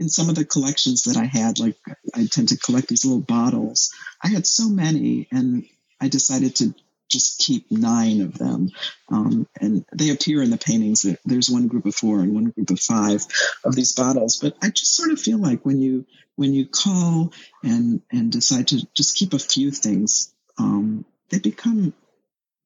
[0.00, 1.76] in some of the collections that I had, like
[2.14, 3.94] I tend to collect these little bottles.
[4.22, 5.66] I had so many, and
[6.00, 6.74] I decided to
[7.10, 8.70] just keep nine of them.
[9.08, 11.04] Um, and they appear in the paintings.
[11.24, 13.22] There's one group of four and one group of five
[13.64, 14.38] of these bottles.
[14.38, 16.06] But I just sort of feel like when you
[16.36, 17.32] when you call
[17.62, 21.92] and and decide to just keep a few things, um, they become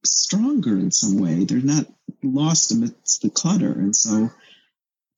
[0.05, 1.45] stronger in some way.
[1.45, 1.87] They're not
[2.23, 3.73] lost amidst the clutter.
[3.73, 4.30] And so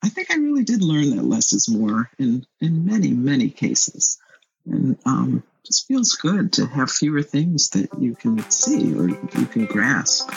[0.07, 4.19] I think I really did learn that less is more in in many many cases.
[4.65, 9.47] And um, just feels good to have fewer things that you can see or you
[9.51, 10.31] can grasp.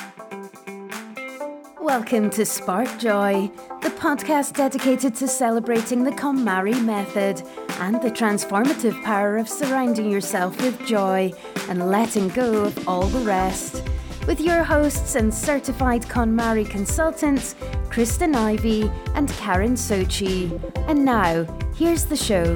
[1.79, 3.51] Welcome to Spark Joy,
[3.83, 7.43] the podcast dedicated to celebrating the KonMari method
[7.79, 11.31] and the transformative power of surrounding yourself with joy
[11.67, 13.83] and letting go of all the rest.
[14.25, 17.55] With your hosts and certified KonMari consultants,
[17.89, 20.49] Kristen Ivy and Karen Sochi.
[20.87, 21.43] And now,
[21.75, 22.55] here's the show.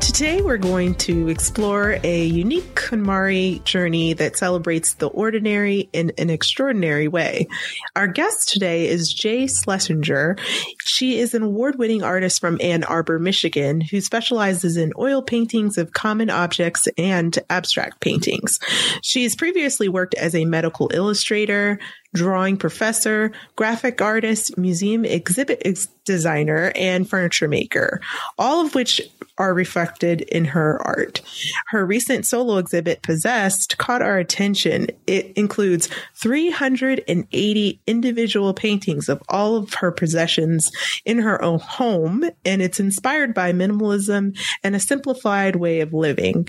[0.00, 6.30] Today, we're going to explore a unique KonMari journey that celebrates the ordinary in an
[6.30, 7.48] extraordinary way.
[7.96, 10.36] Our guest today is Jaye Schlesinger.
[10.84, 15.78] She is an award winning artist from Ann Arbor, Michigan, who specializes in oil paintings
[15.78, 18.60] of common objects and abstract paintings.
[19.02, 21.80] She has previously worked as a medical illustrator,
[22.14, 28.00] drawing professor, graphic artist, museum exhibit ex- designer, and furniture maker,
[28.38, 29.00] all of which
[29.36, 31.20] are reflected in her art.
[31.68, 34.88] Her recent solo exhibit, Possessed, caught our attention.
[35.06, 40.70] It includes 380 individual paintings of all of her possessions
[41.04, 46.46] in her own home, and it's inspired by minimalism and a simplified way of living.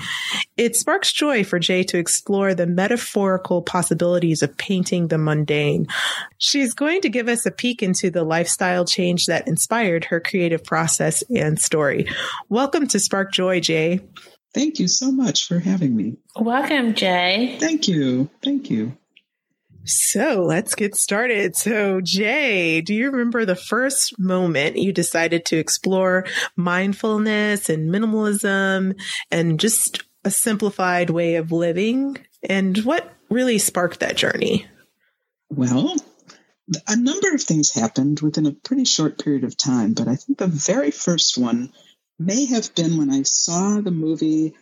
[0.56, 5.55] It sparks joy for Jaye to explore the metaphorical possibilities of painting the mundane.
[6.38, 10.64] She's going to give us a peek into the lifestyle change that inspired her creative
[10.64, 12.08] process and story.
[12.50, 14.08] Welcome to Spark Joy, Jaye.
[14.53, 16.18] Thank you so much for having me.
[16.35, 17.59] Welcome, Jaye.
[17.59, 18.30] Thank you.
[18.41, 18.97] Thank you.
[19.85, 21.56] So let's get started.
[21.56, 26.25] So, Jaye, do you remember the first moment you decided to explore
[26.56, 29.00] mindfulness and minimalism
[29.30, 32.18] and just a simplified way of living?
[32.50, 34.66] And what really sparked that journey?
[35.50, 35.95] Well,
[36.88, 40.38] a number of things happened within a pretty short period of time, but I think
[40.38, 41.72] the very first one
[42.17, 44.56] may have been when I saw the movie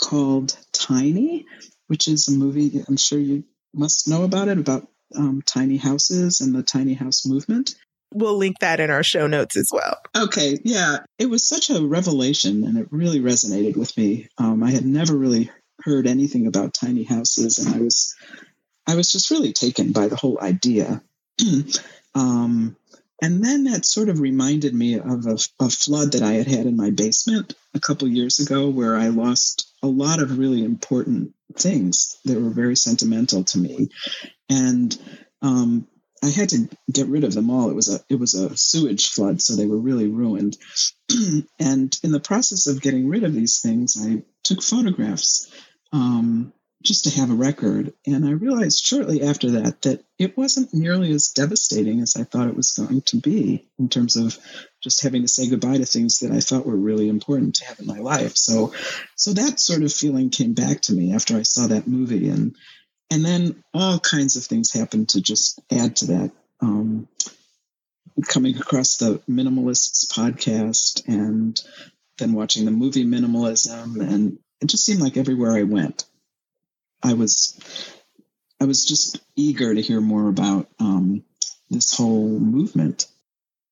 [0.00, 1.46] called Tiny,
[1.88, 3.44] which is a movie I'm sure you
[3.74, 7.74] must know about it about um, tiny houses and the tiny house movement.
[8.14, 9.98] We'll link that in our show notes as well.
[10.16, 11.00] Okay, yeah.
[11.18, 14.28] It was such a revelation and it really resonated with me.
[14.38, 15.50] Um, I had never really
[15.82, 18.14] heard anything about tiny houses and I was
[18.88, 21.02] I was just really taken by the whole idea.
[22.14, 22.74] um,
[23.20, 26.66] and then that sort of reminded me of a, a, flood that I had had
[26.66, 31.34] in my basement a couple years ago where I lost a lot of really important
[31.54, 33.88] things that were very sentimental to me.
[34.48, 34.96] And
[35.42, 35.86] um,
[36.22, 37.70] I had to get rid of them all.
[37.70, 40.56] It was a it was a sewage flood, so they were really ruined.
[41.58, 45.50] and in the process of getting rid of these things, I took photographs
[45.92, 46.52] um,
[46.82, 47.92] just to have a record.
[48.06, 52.48] And I realized shortly after that that it wasn't nearly as devastating as I thought
[52.48, 54.38] it was going to be in terms of
[54.82, 57.80] just having to say goodbye to things that I thought were really important to have
[57.80, 58.36] in my life.
[58.36, 58.72] So,
[59.16, 62.54] so that sort of feeling came back to me after I saw that movie, and
[63.10, 66.32] and then all kinds of things happened to just add to that.
[66.60, 67.08] Um,
[68.26, 71.60] coming across the Minimalists podcast, and
[72.18, 76.04] then watching the movie Minimalism, and it just seemed like everywhere I went,
[77.02, 77.58] I was
[78.60, 81.24] I was just eager to hear more about um,
[81.70, 83.06] this whole movement.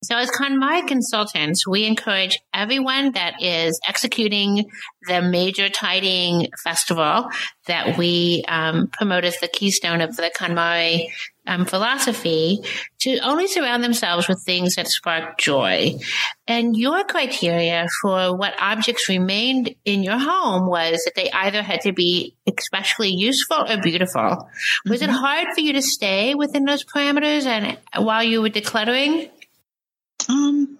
[0.06, 4.70] So, as KonMari consultants, we encourage everyone that is executing
[5.08, 7.28] the major tidying festival
[7.66, 11.08] that we um, promote as the keystone of the KonMari
[11.48, 12.60] um, philosophy
[13.00, 15.94] to only surround themselves with things that spark joy.
[16.46, 21.80] And your criteria for what objects remained in your home was that they either had
[21.80, 24.48] to be especially useful or beautiful.
[24.86, 25.10] Was mm-hmm.
[25.10, 29.30] it hard for you to stay within those parameters and while you were decluttering?
[30.28, 30.78] Um,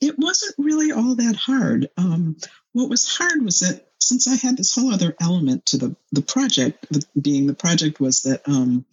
[0.00, 1.88] it wasn't really all that hard.
[1.96, 2.36] Um,
[2.72, 6.22] what was hard was that since I had this whole other element to the the
[6.22, 8.84] project, the, being the project was that um,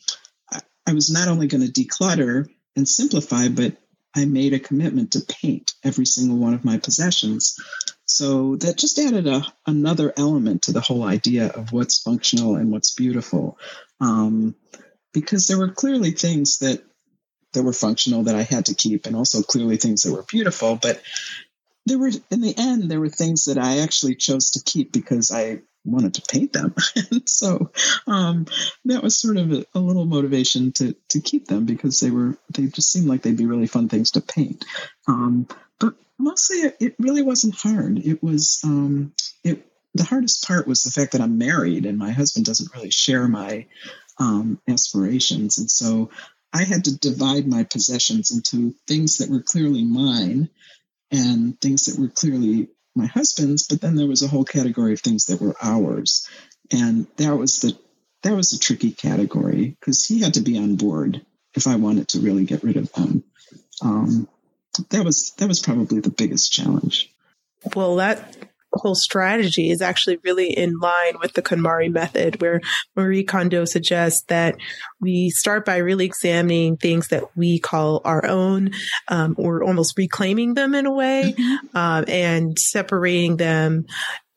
[0.51, 3.77] I, I was not only going to declutter and simplify, but
[4.15, 7.57] I made a commitment to paint every single one of my possessions.
[8.05, 12.71] So that just added a, another element to the whole idea of what's functional and
[12.71, 13.57] what's beautiful.
[13.99, 14.55] Um,
[15.13, 16.83] because there were clearly things that
[17.55, 20.75] that were functional that I had to keep, and also clearly things that were beautiful.
[20.75, 21.01] But
[21.85, 25.31] there were, in the end, there were things that I actually chose to keep because
[25.31, 26.73] I wanted to paint them.
[27.11, 27.71] and so
[28.07, 28.47] um,
[28.85, 32.37] that was sort of a, a, little motivation to to keep them because they were
[32.49, 34.65] they just seemed like they'd be really fun things to paint.
[35.07, 35.47] Um,
[35.79, 37.99] but mostly, it, really wasn't hard.
[37.99, 39.13] It was um,
[39.43, 42.91] it the hardest part was the fact that I'm married and my husband doesn't really
[42.91, 43.65] share my
[44.19, 46.09] um, aspirations, and so
[46.55, 50.49] I had to divide my possessions into things that were clearly mine
[51.11, 55.01] and things that were clearly my husband's, but then there was a whole category of
[55.01, 56.29] things that were ours.
[56.71, 57.77] And that was the
[58.23, 61.25] that was a tricky category because he had to be on board
[61.55, 63.25] if I wanted to really get rid of them.
[63.81, 64.29] Um,
[64.89, 67.13] that was that was probably the biggest challenge.
[67.75, 68.33] Well, that
[68.75, 72.61] whole strategy is actually really in line with the KonMari method, where
[72.95, 74.55] Marie Kondo suggests that
[74.99, 78.71] we start by really examining things that we call our own,
[79.07, 81.77] um, or almost reclaiming them in a way, mm-hmm.
[81.77, 83.85] um, and separating them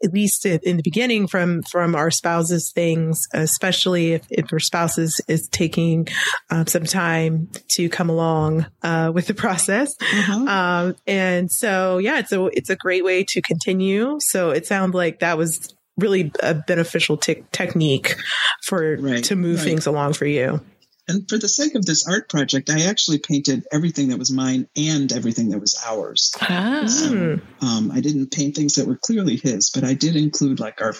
[0.02, 4.98] at least in the beginning from from our spouses things especially if, if our spouse
[4.98, 6.06] is, is taking
[6.50, 10.48] um, some time to come along uh, with the process mm-hmm.
[10.48, 14.94] um, and so yeah it's a it's a great way to continue so it sounds
[14.94, 18.14] like that was really a beneficial te- technique
[18.62, 19.64] for right, to move right.
[19.64, 20.60] things along for you
[21.08, 24.68] and for the sake of this art project, I actually painted everything that was mine
[24.76, 26.34] and everything that was ours.
[26.40, 26.84] Ah.
[26.86, 30.82] So, um, I didn't paint things that were clearly his, but I did include like
[30.82, 30.94] our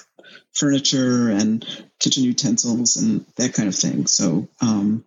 [0.55, 1.65] furniture and
[1.99, 4.07] kitchen utensils and that kind of thing.
[4.07, 5.05] So, um,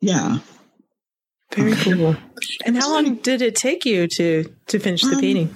[0.00, 0.38] yeah.
[1.54, 2.16] Very cool.
[2.64, 5.54] And how long did it take you to to finish the um, painting?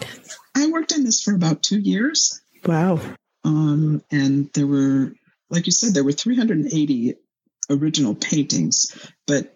[0.54, 2.42] I worked on this for about two years.
[2.66, 3.00] Wow.
[3.44, 5.12] Um, and there were,
[5.50, 7.14] like you said, there were 380
[7.70, 8.96] original paintings,
[9.26, 9.54] but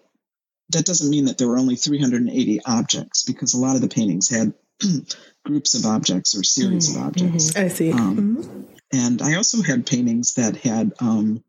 [0.69, 4.29] that doesn't mean that there were only 380 objects because a lot of the paintings
[4.29, 4.53] had
[5.45, 7.01] groups of objects or series mm-hmm.
[7.01, 7.55] of objects.
[7.55, 7.91] I see.
[7.91, 8.61] Um, mm-hmm.
[8.91, 11.43] And I also had paintings that had um,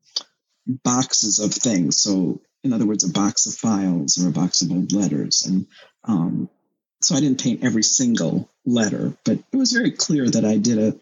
[0.66, 2.00] boxes of things.
[2.02, 5.46] So, in other words, a box of files or a box of old letters.
[5.46, 5.66] And
[6.04, 6.50] um,
[7.00, 10.78] so I didn't paint every single letter, but it was very clear that I did
[10.78, 10.98] a,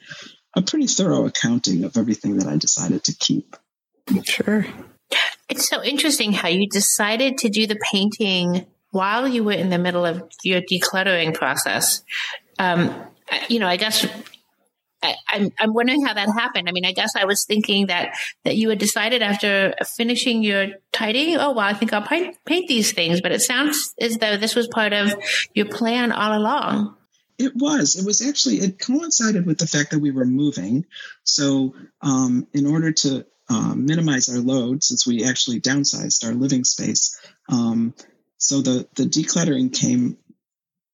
[0.55, 3.57] a pretty thorough accounting of everything that I decided to keep.
[4.25, 4.65] Sure.
[5.49, 9.79] It's so interesting how you decided to do the painting while you were in the
[9.79, 12.03] middle of your decluttering process.
[12.59, 12.95] Um,
[13.49, 14.07] you know, I guess
[15.03, 16.69] I, am I'm, I'm wondering how that happened.
[16.69, 18.15] I mean, I guess I was thinking that
[18.45, 22.69] that you had decided after finishing your tidying, oh well, I think I'll paint, paint
[22.69, 23.21] these things.
[23.21, 25.15] But it sounds as though this was part of
[25.55, 26.97] your plan all along.
[27.39, 27.97] It was.
[27.97, 28.57] It was actually.
[28.57, 30.87] It coincided with the fact that we were moving.
[31.23, 36.65] So, um, in order to um, minimize our load since we actually downsized our living
[36.65, 37.19] space.
[37.49, 37.95] Um,
[38.37, 40.17] so the the decluttering came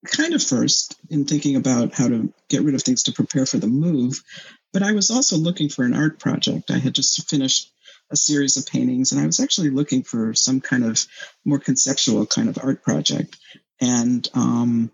[0.06, 3.58] kind of first in thinking about how to get rid of things to prepare for
[3.58, 4.22] the move.
[4.72, 6.70] But I was also looking for an art project.
[6.70, 7.70] I had just finished
[8.10, 11.04] a series of paintings, and I was actually looking for some kind of
[11.44, 13.36] more conceptual kind of art project.
[13.80, 14.90] And um,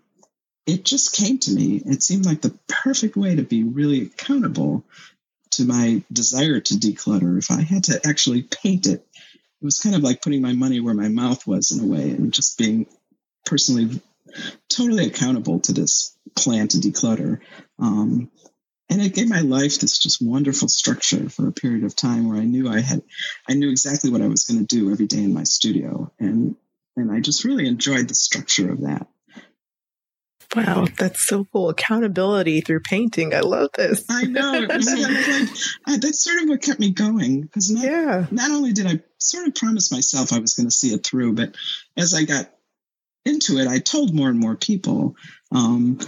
[0.65, 1.81] it just came to me.
[1.85, 4.85] It seemed like the perfect way to be really accountable
[5.51, 7.37] to my desire to declutter.
[7.37, 9.05] If I had to actually paint it,
[9.61, 12.09] it was kind of like putting my money where my mouth was in a way
[12.09, 12.87] and just being
[13.45, 14.01] personally
[14.69, 17.39] totally accountable to this plan to declutter.
[17.79, 18.31] Um,
[18.89, 22.37] and it gave my life this just wonderful structure for a period of time where
[22.37, 23.01] I knew I had,
[23.47, 26.55] I knew exactly what I was going to do every day in my studio, and
[26.97, 29.07] and I just really enjoyed the structure of that.
[30.55, 31.69] Wow, that's so cool.
[31.69, 33.33] Accountability through painting.
[33.33, 34.05] I love this.
[34.09, 34.53] I know.
[34.61, 35.49] It was like,
[35.87, 37.41] uh, that's sort of what kept me going.
[37.41, 38.25] Because not, yeah.
[38.31, 41.33] not only did I sort of promise myself I was going to see it through,
[41.33, 41.55] but
[41.95, 42.51] as I got
[43.25, 45.15] into it, I told more and more people.
[45.51, 45.99] Um,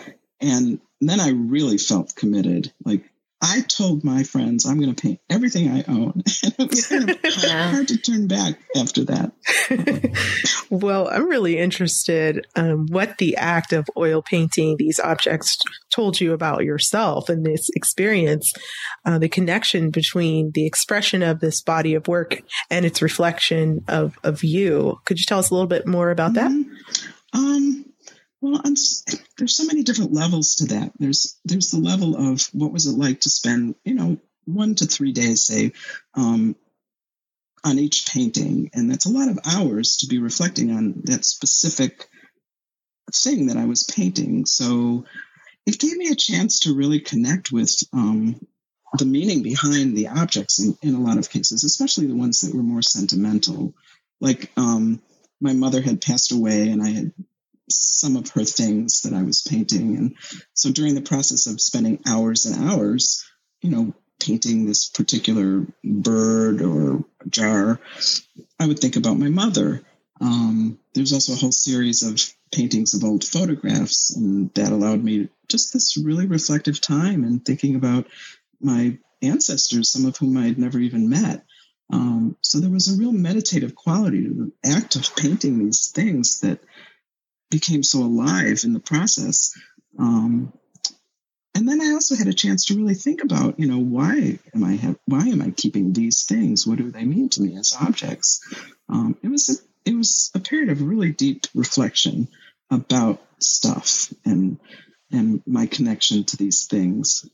[0.41, 2.73] and then I really felt committed.
[2.83, 3.09] Like
[3.45, 6.23] I told my friends I'm going to paint everything I own.
[6.43, 9.31] And it was kind of hard to turn back after that.
[10.69, 15.57] well, I'm really interested in what the act of oil painting these objects
[15.93, 18.53] told you about yourself and this experience,
[19.05, 24.17] uh, the connection between the expression of this body of work and its reflection of,
[24.23, 24.99] of you.
[25.05, 26.51] Could you tell us a little bit more about that?
[26.51, 27.39] Mm-hmm.
[27.39, 27.92] Um,
[28.43, 30.91] well, there's so many different levels to that.
[30.99, 34.85] There's there's the level of what was it like to spend, you know, one to
[34.85, 35.71] three days, say,
[36.13, 36.57] um,
[37.63, 42.09] on each painting, and that's a lot of hours to be reflecting on that specific
[43.13, 44.45] thing that I was painting.
[44.45, 45.05] So
[45.65, 48.45] it gave me a chance to really connect with um,
[48.97, 52.53] the meaning behind the objects in, in, a lot of cases, especially the ones that
[52.53, 53.73] were more sentimental.
[54.19, 55.01] Like um,
[55.39, 57.13] my mother had passed away and I had
[57.69, 59.97] some of her things that I was painting.
[59.97, 60.15] And
[60.53, 63.25] so during the process of spending hours and hours,
[63.61, 67.79] you know, painting this particular bird or jar,
[68.59, 69.83] I would think about my mother.
[70.21, 72.21] Um, there's also a whole series of
[72.53, 77.75] paintings of old photographs, and that allowed me just this really reflective time and thinking
[77.75, 78.07] about
[78.61, 81.43] my ancestors, some of whom I had never even met.
[81.91, 86.39] Um, so there was a real meditative quality to the act of painting these things
[86.39, 86.59] that
[87.53, 89.53] became so alive in the process.
[89.97, 90.51] Um,
[91.55, 94.63] and then I also had a chance to really think about, you know, why am
[94.63, 96.65] I have, why am I keeping these things?
[96.65, 98.41] What do they mean to me as objects?
[98.89, 102.27] Um, it was a, it was a period of really deep reflection
[102.71, 104.59] about stuff and
[105.11, 107.29] and my connection to these things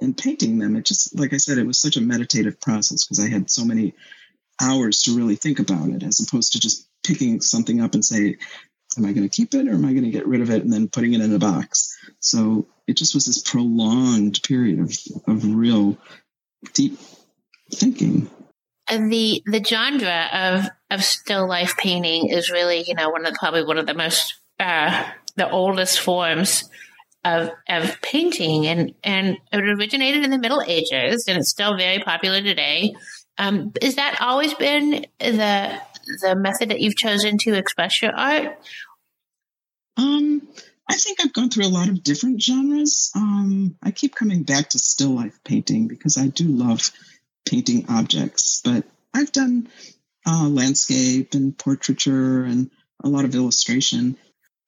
[0.00, 3.20] and painting them it just like i said it was such a meditative process because
[3.20, 3.92] i had so many
[4.60, 8.36] hours to really think about it as opposed to just picking something up and say
[8.98, 10.62] am i going to keep it or am i going to get rid of it
[10.62, 14.92] and then putting it in a box so it just was this prolonged period of,
[15.26, 15.96] of real
[16.72, 16.98] deep
[17.72, 18.28] thinking
[18.88, 23.32] and the the genre of of still life painting is really you know one of
[23.32, 25.04] the, probably one of the most uh,
[25.36, 26.64] the oldest forms
[27.24, 32.00] of of painting, and and it originated in the Middle Ages, and it's still very
[32.00, 32.94] popular today.
[33.38, 35.80] Um, is that always been the
[36.20, 38.58] the method that you've chosen to express your art?
[39.96, 40.48] Um,
[40.88, 43.10] I think I've gone through a lot of different genres.
[43.14, 46.90] Um, I keep coming back to still life painting because I do love
[47.46, 49.68] painting objects, but I've done
[50.26, 52.70] uh, landscape and portraiture and
[53.02, 54.16] a lot of illustration.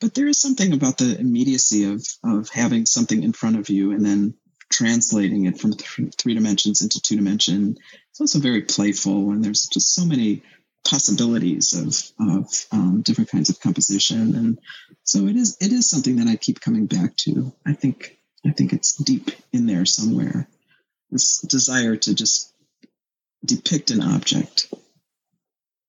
[0.01, 3.93] But there is something about the immediacy of of having something in front of you
[3.93, 4.35] and then
[4.71, 7.77] translating it from th- three dimensions into two dimension.
[8.11, 10.43] It's also very playful, and there's just so many
[10.87, 14.59] possibilities of of um, different kinds of composition, and
[15.03, 17.53] so it is it is something that I keep coming back to.
[17.67, 18.17] I think
[18.47, 20.49] I think it's deep in there somewhere.
[21.11, 22.53] This desire to just
[23.45, 24.69] depict an object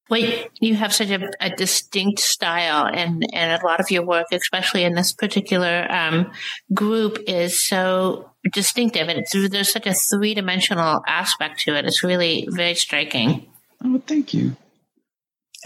[0.09, 4.27] Wait, you have such a, a, distinct style, and, and a lot of your work,
[4.31, 6.31] especially in this particular um,
[6.73, 11.85] group, is so distinctive, and there's such a three dimensional aspect to it.
[11.85, 13.47] It's really very striking.
[13.83, 14.55] Oh, thank you.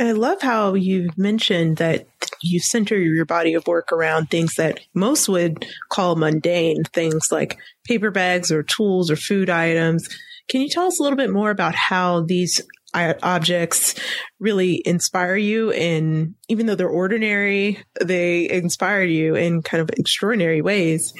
[0.01, 2.07] I love how you mentioned that
[2.41, 7.59] you center your body of work around things that most would call mundane, things like
[7.85, 10.09] paper bags or tools or food items.
[10.49, 12.61] Can you tell us a little bit more about how these
[12.95, 13.93] objects
[14.39, 20.61] really inspire you and even though they're ordinary they inspire you in kind of extraordinary
[20.61, 21.13] ways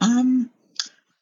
[0.00, 0.48] um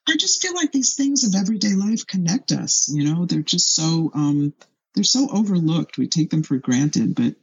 [0.08, 3.74] i just feel like these things of everyday life connect us you know they're just
[3.74, 4.54] so um
[4.94, 7.34] they're so overlooked we take them for granted but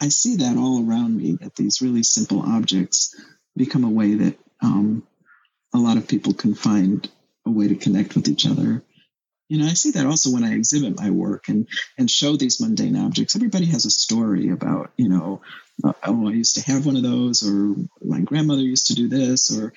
[0.00, 3.14] i see that all around me that these really simple objects
[3.56, 5.02] become a way that um
[5.74, 7.08] a lot of people can find
[7.46, 8.82] a way to connect with each other
[9.48, 12.60] you know, I see that also when I exhibit my work and and show these
[12.60, 13.36] mundane objects.
[13.36, 15.40] Everybody has a story about, you know,
[15.84, 19.08] uh, oh, I used to have one of those, or my grandmother used to do
[19.08, 19.72] this, or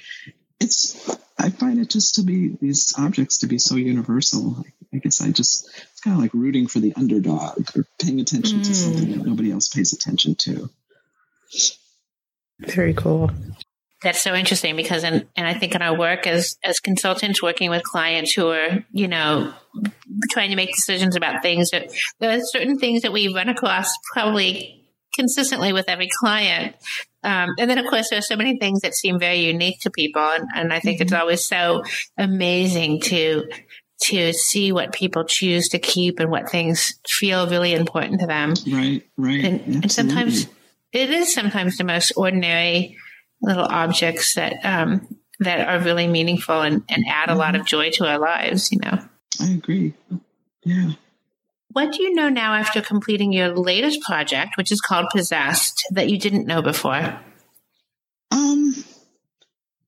[0.60, 1.18] it's.
[1.41, 4.65] I find it just to be these objects to be so universal.
[4.94, 8.60] I guess I just it's kind of like rooting for the underdog or paying attention
[8.60, 8.63] mm.
[8.63, 10.70] to something that nobody else pays attention to.
[12.60, 13.32] Very cool.
[14.01, 17.70] That's so interesting because, and and I think in our work as as consultants working
[17.70, 19.53] with clients who are, you know,
[20.32, 23.91] trying to make decisions about things that there are certain things that we run across
[24.13, 26.77] probably consistently with every client.
[27.25, 29.89] Um, and then, of course, there are so many things that seem very unique to
[29.89, 31.03] people, and, and I think mm-hmm.
[31.03, 31.84] it's always so
[32.18, 33.50] amazing to
[34.01, 38.53] to see what people choose to keep and what things feel really important to them.
[38.72, 39.44] Right, right.
[39.44, 40.48] And, and sometimes
[40.91, 42.98] it is sometimes the most ordinary
[43.41, 47.89] little objects that um, that are really meaningful and, and add a lot of joy
[47.91, 48.72] to our lives.
[48.72, 49.00] You know,
[49.41, 49.94] I agree.
[50.63, 50.91] Yeah.
[51.72, 56.10] What do you know now after completing your latest project, which is called Possessed, that
[56.10, 57.20] you didn't know before?
[58.32, 58.75] Um.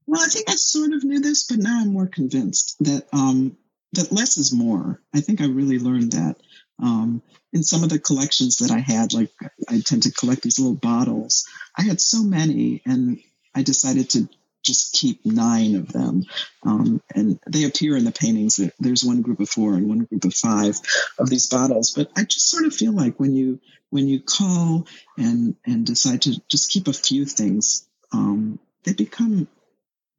[0.05, 3.55] Well, I think I sort of knew this, but now I'm more convinced that um,
[3.93, 5.01] that less is more.
[5.13, 6.37] I think I really learned that
[6.81, 7.21] um,
[7.53, 9.13] in some of the collections that I had.
[9.13, 9.31] Like
[9.69, 11.47] I tend to collect these little bottles.
[11.77, 13.19] I had so many, and
[13.55, 14.29] I decided to
[14.63, 16.23] just keep nine of them.
[16.63, 18.59] Um, and they appear in the paintings.
[18.79, 20.79] There's one group of four and one group of five
[21.17, 21.91] of these bottles.
[21.91, 26.23] But I just sort of feel like when you when you call and and decide
[26.23, 29.47] to just keep a few things, um, they become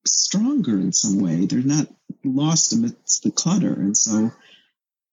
[0.06, 1.47] stronger in some way.
[1.47, 1.88] They're not
[2.25, 3.73] lost amidst the clutter.
[3.73, 4.30] And so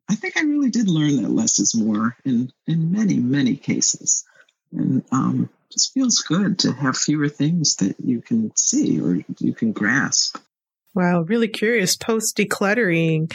[0.10, 4.26] I think I really did learn that less is more in in many many cases.
[4.72, 9.54] and um, just feels good to have fewer things that you can see or you
[9.54, 10.38] can grasp.
[10.96, 11.96] Wow, really curious.
[11.96, 13.32] Post decluttering,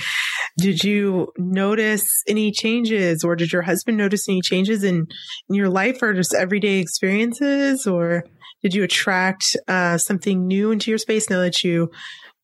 [0.59, 5.07] did you notice any changes, or did your husband notice any changes in,
[5.49, 8.25] in your life, or just everyday experiences, or
[8.63, 11.91] did you attract uh, something new into your space now that you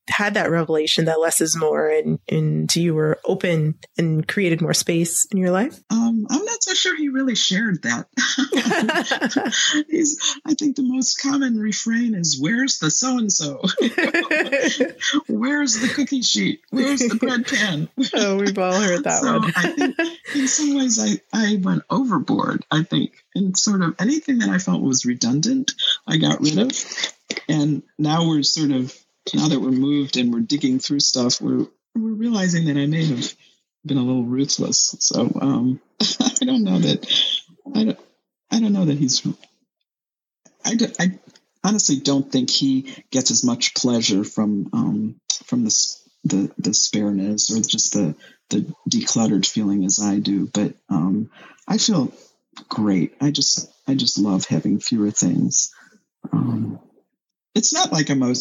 [0.09, 4.75] had that revelation that less is more and, and you were open and created more
[4.75, 5.80] space in your life?
[5.90, 8.07] Um, I'm not so sure he really shared that.
[9.90, 13.61] He's, I think the most common refrain is, Where's the so and so?
[15.28, 16.61] Where's the cookie sheet?
[16.71, 17.88] Where's the bread pan?
[18.14, 19.52] oh, we've all heard that so one.
[19.57, 19.97] I think
[20.35, 23.12] in some ways I, I went overboard, I think.
[23.35, 25.73] And sort of anything that I felt was redundant,
[26.07, 26.73] I got rid of.
[27.49, 28.95] And now we're sort of
[29.34, 33.04] now that we're moved and we're digging through stuff, we're we're realizing that I may
[33.06, 33.34] have
[33.84, 34.96] been a little ruthless.
[35.00, 35.80] So um,
[36.20, 37.06] I don't know that
[37.75, 37.99] I don't
[38.50, 39.26] I don't know that he's.
[40.64, 41.18] I, I
[41.64, 47.50] honestly don't think he gets as much pleasure from um, from the the the spareness
[47.50, 48.14] or just the
[48.50, 50.46] the decluttered feeling as I do.
[50.46, 51.30] But um,
[51.66, 52.12] I feel
[52.68, 53.14] great.
[53.20, 55.72] I just I just love having fewer things.
[56.32, 56.80] Um,
[57.54, 58.34] it's not like I'm a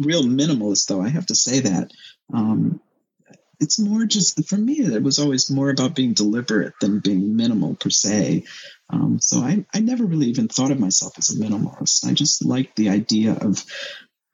[0.00, 1.00] real minimalist, though.
[1.00, 1.92] I have to say that.
[2.32, 2.80] Um,
[3.60, 4.80] it's more just for me.
[4.80, 8.44] It was always more about being deliberate than being minimal per se.
[8.88, 12.06] Um, so I, I never really even thought of myself as a minimalist.
[12.06, 13.64] I just liked the idea of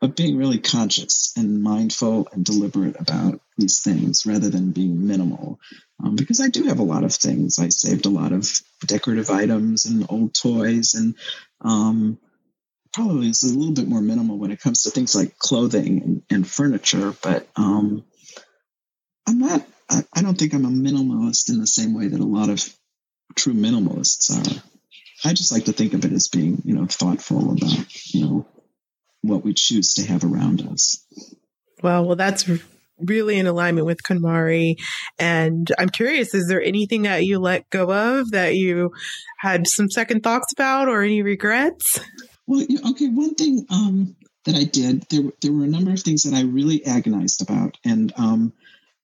[0.02, 5.58] of being really conscious and mindful and deliberate about these things rather than being minimal.
[6.04, 7.58] Um, because I do have a lot of things.
[7.58, 11.14] I saved a lot of decorative items and old toys and
[11.62, 12.18] um,
[12.96, 16.22] probably is a little bit more minimal when it comes to things like clothing and,
[16.30, 18.02] and furniture, but um,
[19.28, 19.66] I'm not.
[19.90, 22.66] I, I, don't think I'm a minimalist in the same way that a lot of
[23.34, 24.62] true minimalists are.
[25.28, 28.46] I just like to think of it as being, you know, thoughtful about, you know,
[29.20, 31.04] what we choose to have around us.
[31.82, 32.48] Well, well, that's
[32.98, 34.76] really in alignment with KonMari.
[35.18, 38.92] And I'm curious, is there anything that you let go of that you
[39.38, 42.00] had some second thoughts about or any regrets?
[42.46, 43.08] Well, okay.
[43.08, 46.42] One thing um, that I did, there there were a number of things that I
[46.42, 48.52] really agonized about, and um,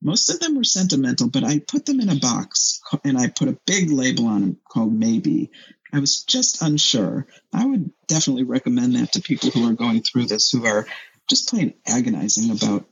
[0.01, 1.29] most of them were sentimental.
[1.29, 4.57] But I put them in a box, and I put a big label on them
[4.69, 5.51] called maybe.
[5.93, 7.27] I was just unsure.
[7.53, 10.87] I would definitely recommend that to people who are going through this, who are
[11.29, 12.87] just plain agonizing about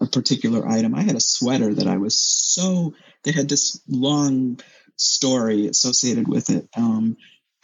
[0.00, 0.94] a particular item.
[0.94, 4.60] I had a sweater that I was so they had this long
[4.96, 6.68] story associated with it.
[6.76, 7.16] Um,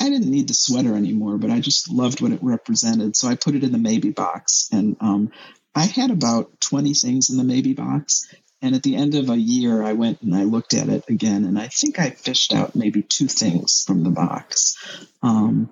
[0.02, 3.14] I didn't need the sweater anymore, but I just loved what it represented.
[3.14, 4.68] So I put it in the maybe box.
[4.72, 5.30] And um,
[5.76, 8.26] I had about 20 things in the maybe box.
[8.60, 11.44] And at the end of a year, I went and I looked at it again,
[11.44, 14.76] and I think I fished out maybe two things from the box.
[15.22, 15.70] Um,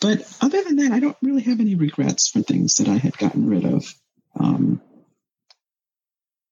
[0.00, 3.18] but other than that, I don't really have any regrets for things that I had
[3.18, 3.92] gotten rid of.
[4.38, 4.80] Um,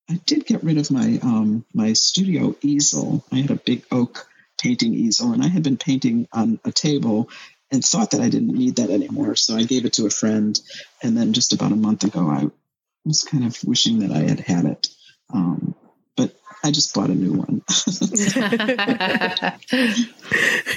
[0.09, 3.25] I did get rid of my um, my studio easel.
[3.31, 4.27] I had a big oak
[4.61, 7.31] painting easel, and I had been painting on a table
[7.71, 9.37] and thought that I didn't need that anymore.
[9.37, 10.59] So I gave it to a friend,
[11.03, 12.51] and then just about a month ago, I
[13.05, 14.89] was kind of wishing that I had had it.
[15.33, 15.75] Um,
[16.17, 17.63] but I just bought a new one.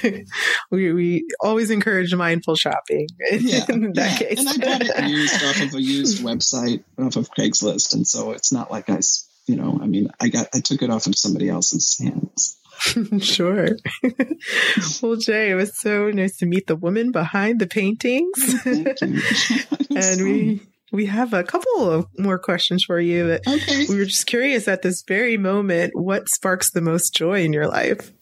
[0.70, 4.16] we, we always encourage mindful shopping yeah, in that yeah.
[4.16, 4.38] case.
[4.38, 7.94] And I bought it used off of a used website off of Craigslist.
[7.94, 9.00] And so it's not like I,
[9.46, 12.58] you know, I mean, I got, I took it off of somebody else's hands.
[13.20, 13.68] sure.
[14.02, 18.54] well, Jaye, it was so nice to meet the woman behind the paintings.
[18.66, 20.60] and we
[20.92, 23.38] we have a couple of more questions for you.
[23.46, 23.86] Okay.
[23.88, 27.66] We were just curious at this very moment, what sparks the most joy in your
[27.66, 28.12] life?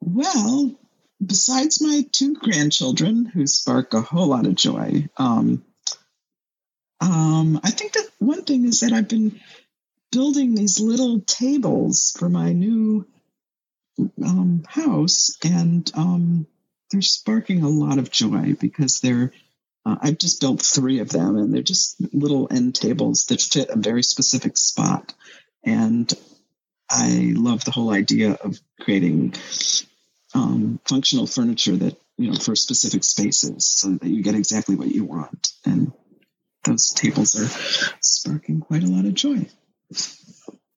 [0.00, 0.74] Well,
[1.24, 5.64] besides my two grandchildren who spark a whole lot of joy, um,
[7.00, 9.40] um, I think that one thing is that I've been
[10.10, 13.06] building these little tables for my new
[14.24, 16.46] um, house, and um,
[16.90, 19.32] they're sparking a lot of joy because they're.
[19.84, 23.70] Uh, I've just built three of them, and they're just little end tables that fit
[23.70, 25.14] a very specific spot.
[25.64, 26.12] And
[26.90, 29.34] I love the whole idea of creating
[30.34, 34.88] um, functional furniture that you know for specific spaces, so that you get exactly what
[34.88, 35.52] you want.
[35.64, 35.92] And
[36.64, 39.46] those tables are sparking quite a lot of joy.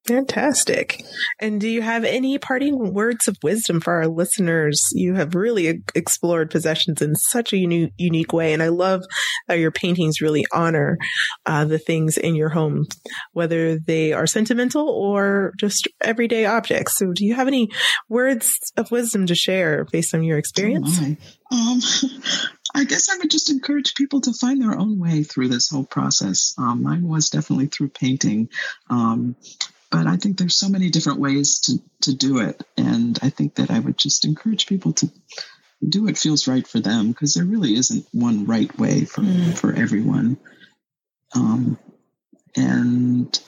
[0.06, 1.04] Fantastic.
[1.38, 4.80] And do you have any parting words of wisdom for our listeners?
[4.92, 8.52] You have really explored possessions in such a unique, way.
[8.52, 9.02] And I love
[9.46, 10.98] how your paintings really honor
[11.46, 12.86] uh, the things in your home,
[13.32, 16.96] whether they are sentimental or just everyday objects.
[16.96, 17.68] So do you have any
[18.08, 20.98] words of wisdom to share based on your experience?
[20.98, 21.16] Oh
[21.52, 21.80] um,
[22.74, 25.84] I guess I would just encourage people to find their own way through this whole
[25.84, 26.54] process.
[26.56, 28.48] Um, mine was definitely through painting.
[28.88, 29.36] Um,
[29.90, 33.56] but I think there's so many different ways to to do it, and I think
[33.56, 35.10] that I would just encourage people to
[35.86, 39.56] do what feels right for them because there really isn't one right way for mm.
[39.56, 40.38] for everyone.
[41.34, 41.78] Um,
[42.56, 43.40] and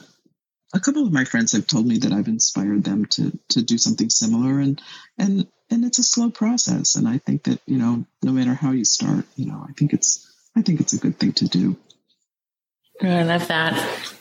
[0.75, 3.79] a couple of my friends have told me that I've inspired them to to do
[3.79, 4.81] something similar, and
[5.19, 6.97] and and it's a slow process.
[6.97, 9.93] And I think that you know, no matter how you start, you know, I think
[9.93, 11.77] it's I think it's a good thing to do.
[13.01, 14.15] I love that.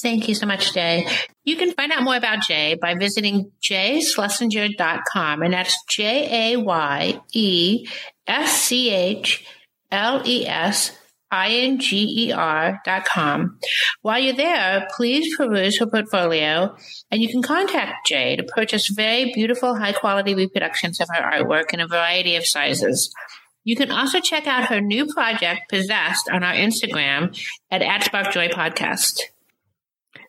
[0.00, 1.10] Thank you so much, Jaye.
[1.44, 7.20] You can find out more about Jaye by visiting jayeschlesinger.com, and that's J A Y
[7.32, 7.86] E
[8.26, 9.44] S C H
[9.90, 10.92] L E S
[11.32, 13.58] I-N-G-E-R dot com.
[14.02, 16.76] While you're there, please peruse her portfolio
[17.10, 21.72] and you can contact Jaye to purchase very beautiful, high quality reproductions of her artwork
[21.72, 23.14] in a variety of sizes.
[23.62, 27.38] You can also check out her new project, Possessed, on our Instagram
[27.70, 29.20] at, at Spark Joy Podcast.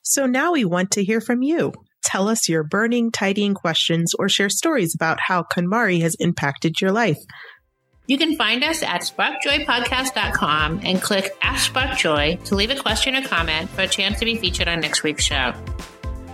[0.02, 1.74] So now we want to hear from you.
[2.04, 6.92] Tell us your burning, tidying questions or share stories about how KonMari has impacted your
[6.92, 7.20] life.
[8.08, 13.22] You can find us at sparkjoypodcast.com and click Ask SparkJoy to leave a question or
[13.22, 15.54] comment for a chance to be featured on next week's show.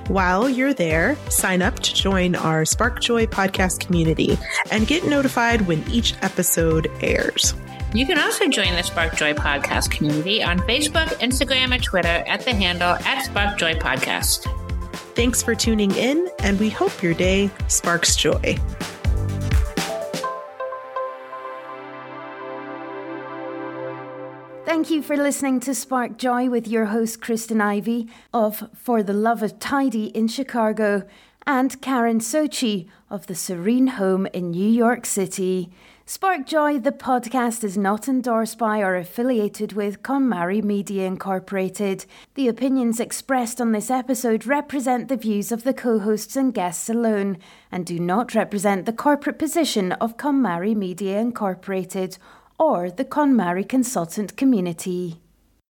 [0.08, 4.38] While you're there, sign up to join our SparkJoy podcast community
[4.72, 7.54] and get notified when each episode airs.
[7.94, 12.42] You can also join the Spark Joy Podcast community on Facebook, Instagram, and Twitter at
[12.42, 14.44] the handle at Spark Joy Podcast.
[15.16, 18.58] Thanks for tuning in, and we hope your day sparks joy.
[24.66, 29.14] Thank you for listening to Spark Joy with your host, Kristen Ivy of For the
[29.14, 31.08] Love of Tidy in Chicago
[31.48, 35.72] and Karen Sochi of the Serene Home in New York City.
[36.10, 42.06] Spark Joy, the podcast, is not endorsed by or affiliated with KonMari Media Incorporated.
[42.36, 46.88] The opinions expressed on this episode represent the views of the co hosts and guests
[46.88, 47.40] alone
[47.74, 52.18] and do not represent the corporate position of KonMari Media Incorporated
[52.58, 55.20] or the KonMari consultant community.